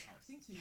[0.00, 0.19] information.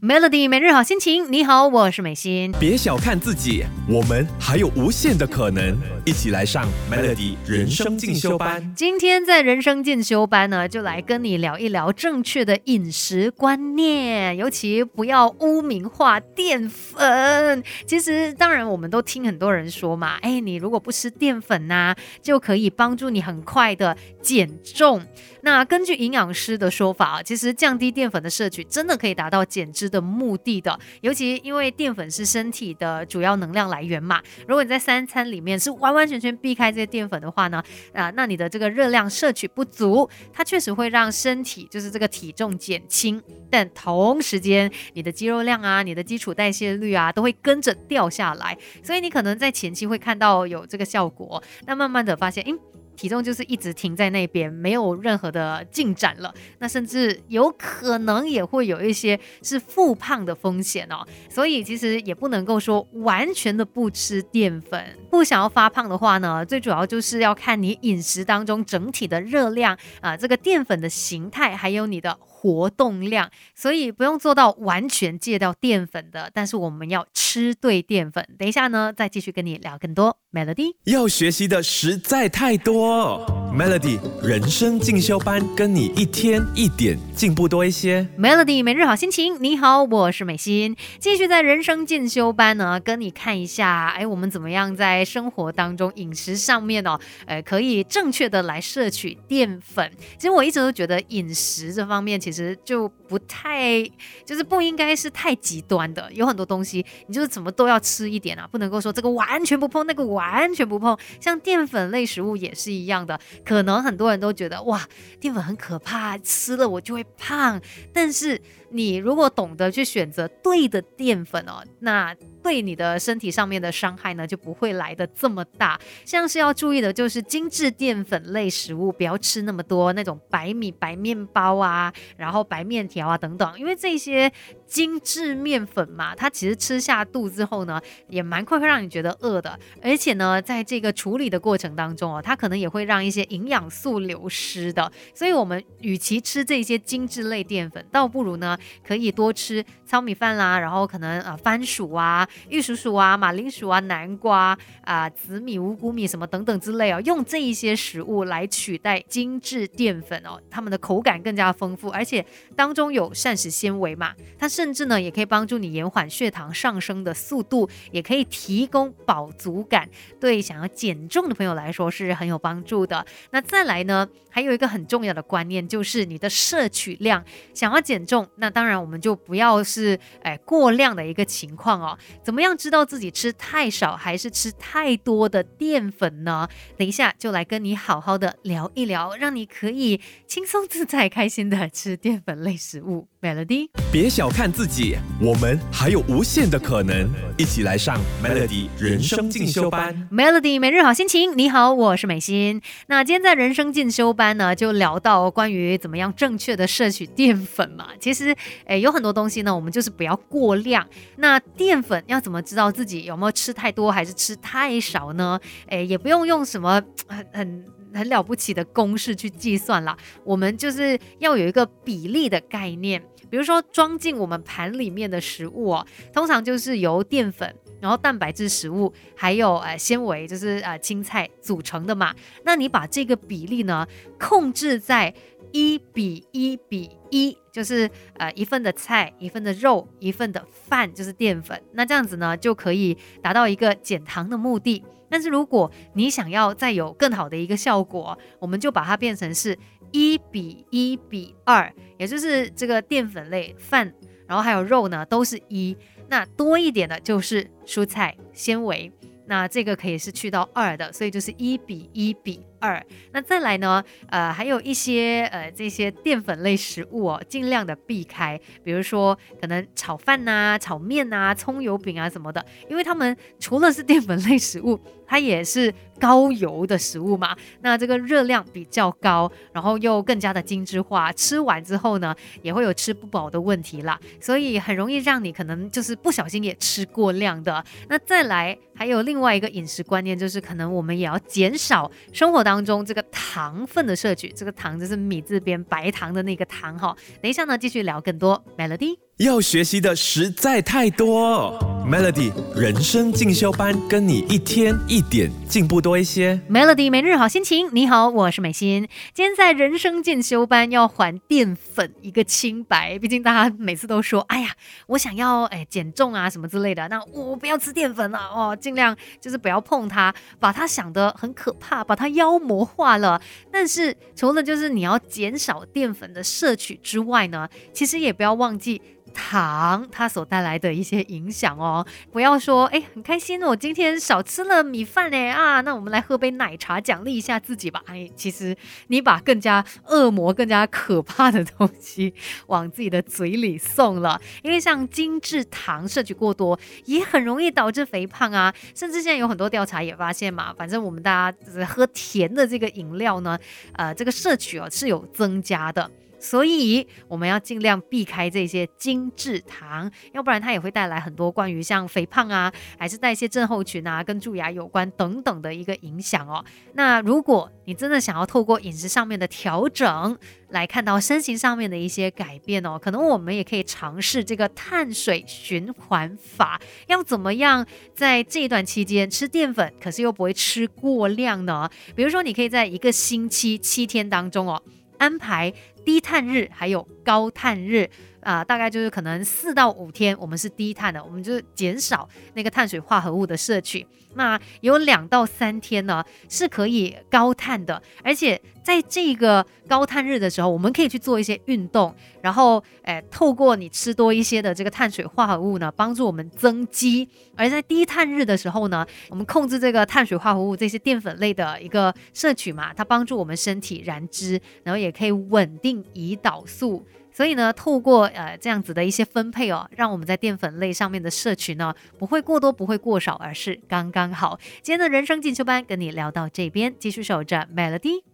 [0.00, 2.50] Melody 每日好心情，你好，我是美心。
[2.58, 5.76] 别小看自己，我们还有无限的可能。
[6.06, 8.72] 一起来上 Melody 人生进修班。
[8.74, 17.62] 今天在人生进修班呢，就来跟你聊一聊正确的饮食观念，尤其不要污名化淀粉。
[17.86, 25.04] 其实，当然我们都听很多人说嘛，哎，你如果不吃淀粉呐，就可以帮助你很快的减重。
[25.42, 30.78] 那根据营养师的说法，其实降低淀粉的摄取真的可以达到减脂的目的的。
[31.02, 52.54] 尤其因为淀粉是身体的主要能量来源嘛，如果你在三餐里面是完完全全避开这些淀粉的话呢，啊，那你的这个热量摄取不足，它确实会让身体就是这个体重减轻，但同时间你的肌肉量啊、你的基础代谢率啊都会跟着掉下来，所以你可能在前期会看到有这个效果，那慢慢的发现，诶。
[52.96, 56.34] 体重就是一直停在那边，没有任何的进展了。
[56.58, 61.06] 那甚至有可能也会有一些是复胖的风险哦。
[61.28, 64.98] 所以其实也不能够说完全的不吃淀粉。
[65.10, 72.18] 不想要发胖的话呢，最主要就是要看你饮食当中整体的热量啊，这个淀粉的形态，还有你的。
[72.40, 78.26] 活动量，所以不用做到完全戒掉淀粉的，但是我们要吃对淀粉。
[78.38, 80.16] 等一下呢，再继续跟你聊更多。
[80.32, 88.06] Melody 要学习的实在太多，Melody 人生进修班跟你一天一点进步多一些。
[88.18, 99.90] Melody 每日好心情，你好，我是美心，继续在人生进修班呢，跟你看一下，哎，我们怎么样在生活当中饮食上面哦，呃，可以正确的来摄取淀粉。
[100.16, 103.82] 其实我一直都觉得饮食这方面，其实就不太，
[104.24, 106.08] 就是不应该是太极端的。
[106.12, 110.96] 有很多东西，你就是怎么都要吃一点啊，不能够说这个完全不碰，那个完全不碰。
[111.20, 114.88] 像淀粉类食物也是一样的，可能很多人都觉得哇，
[115.18, 117.60] 淀粉很可怕，吃了我就会胖。
[117.92, 118.40] 但是
[118.70, 122.16] 你如果懂得去选择对的淀粉哦，那。
[122.42, 125.78] 对你的身体上面的伤害呢，就不会来的这么大。
[126.06, 134.32] 像是要注意的，就是精致淀粉类食物，不要吃那么多那种白米、白面包啊，然后白面条啊等等，因为这些
[134.66, 137.78] 精致面粉嘛，它其实吃下肚之后呢，
[138.08, 139.60] 也蛮快会让你觉得饿的。
[139.82, 144.90] 而且呢，在这个处理的过程当中哦，它可能也会让一些营养素流失的。
[145.14, 148.56] 所以，我们与其吃这些精致类淀粉，倒不如呢，
[148.86, 152.28] 可以多吃糙米饭啦，然后可能呃番薯啊。
[152.48, 162.24] 玉蜀黍啊、马铃薯啊、南瓜啊、紫米、五谷米什么等等之类哦，用这一些食物来取代精致淀粉哦，它们的口感更加丰富，而且
[162.56, 169.88] 当中有膳食纤维嘛，它甚至呢也可以帮助你延缓血糖上升的速度，也可以提供饱足感，
[170.18, 173.06] 对想要减重的朋友来说是很有帮助的。
[173.30, 181.96] 那再来呢，还有一个很重要的观念就是你的摄取量，想要减重，那当然我们就不要是哎过量的一个情况哦。
[182.22, 186.48] 怎么样知道自己吃太少还是吃太多的淀粉呢？
[186.76, 193.08] 等一下就来跟你好好的聊一聊，让你可以轻松自在、开心的吃淀粉类食物。
[193.22, 197.06] Melody，别小看自己，我们还有无限的可能。
[197.36, 200.08] 一起来上 Melody 人生进修班。
[200.10, 202.62] Melody 每日好心情，你好，我是美心。
[202.86, 207.88] 那今天在人生进修班呢，就聊到关于怎么样正确的摄取淀粉嘛。
[208.00, 208.34] 其实，
[208.66, 210.86] 诶，有很多东西呢，我们就是不要过量。
[211.16, 215.40] 那淀粉要怎么知道自己有没有吃太多还是吃太少呢？
[215.68, 223.02] 诶，也不用用什么很很很了不起的公式去计算了，我们就是要有一个比例的概念。
[223.28, 232.12] 比如说装进我们盘里面的食物哦，通常就是由淀粉，然后蛋白质食物，还有呃纤维，就是呃青菜组成的嘛。
[232.44, 233.86] 那你把这个比例呢
[234.18, 235.14] 控制在
[235.52, 241.60] 一比一比一，就是呃一份的菜，一份的肉，一份的饭，就是淀粉。
[241.72, 244.84] 那这样子呢就可以达到一个减糖的目的。
[245.08, 249.58] 但是如果你想要再有更好的一个效果，我们就把它变成是。
[249.92, 253.92] 一比一比二，也就是这个淀粉类饭，
[254.24, 255.76] 然后还有肉呢，都是一。
[256.08, 258.92] 那多一点的就是蔬菜纤维，
[259.26, 262.46] 那这个可以是去到二的，所以就是一比一比。
[262.60, 263.82] 二，那再来呢？
[264.08, 277.36] 呃，还有一些呃这些淀粉类食物哦，尽量的避开，比如说可能炒饭呐、炒面呐、葱油饼啊什么的，因为它们除了是淀粉类食物，它也是高油的食物嘛。
[277.62, 287.64] 那这个热量比较高，然后又更加的精致化，吃完之后呢，也会有吃不饱的问题啦，所以很容易让你可能就是不小心也吃过量的。
[287.88, 296.96] 那再来，还有另外一个饮食观念，就是可能我们也要减少生活当当中这个糖分的摄取，这个糖就是米字边白糖的那个糖哈。
[297.22, 298.98] 等一下呢，继续聊更多 Melody。
[299.20, 301.52] 要学习的实在太多
[301.86, 306.40] ，Melody 人生进修班，跟你一天一点进步多一些。
[306.48, 308.88] Melody 每日好心情，你好，我是美心。
[309.12, 314.54] 今天在人生进修班要还淀粉一个清白，毕竟大家每次都说，哎呀，
[314.86, 323.20] 我想要哎减重啊什么之类的，那我不要吃淀粉了哦，尽量就是不要碰它，把它想得很可怕，把它妖魔化了。
[323.52, 328.80] 但是除了就是你要减少淀粉的摄取之外呢，其实也不要忘记。
[329.14, 337.82] 糖它所带来的一些影响哦，不要说哎很开心，我今天少吃了米饭哎啊，那我们来喝杯奶茶奖励一下自己吧。
[337.86, 338.56] 哎，其实
[338.88, 342.12] 你把更加恶魔、更加可怕的东西
[342.46, 353.38] 往自己的嘴里送了，因为像精制糖摄取过多也很容易导致肥胖啊，甚至现在有很多调查也发现嘛，反正我们大家喝甜的这个饮料呢，
[353.72, 355.90] 呃，这个摄取哦是有增加的。
[356.20, 366.44] 所以我们要尽量避开这些精制糖，要不然它也会带来很多关于像肥胖啊，还是代谢症候群啊，跟蛀牙有关等等的一个影响哦。
[366.74, 370.16] 那如果你真的想要透过饮食上面的调整，
[370.50, 377.64] 来看到身形上面的一些改变哦，可能我们也可以尝试这个碳水循环法，要怎么样
[377.94, 381.70] 在这一段期间吃淀粉，可是又不会吃过量呢？
[381.94, 384.60] 比如说，你可以在一个星期七天当中哦，
[384.98, 385.52] 安排。
[385.84, 387.90] 低碳日还有高碳日。
[388.22, 393.86] 啊，大概就是可能四到五天，我们是低碳的，我们就减少那个碳水化合物的摄取。
[394.14, 407.08] 那有两到三天呢，是可以高碳的，而且在这个高碳日的时候，我们可以去做一些运动，然后诶，透过你吃多一些的这个碳水化合物呢，帮助我们增肌。
[407.36, 415.80] 而在低碳日的时候呢，我们控制这个碳水化合物这些淀粉类的一个摄取嘛，它帮助我们身体燃脂，然后也可以稳定。
[415.94, 424.38] 胰岛素，所以呢，透过呃这样子的一些分配哦，让我们在淀粉类上面的摄取呢，不会过多，不会过少，而是刚刚好。
[424.62, 428.09] 今天的人生进修班跟你聊到这边，继续守着 Melody。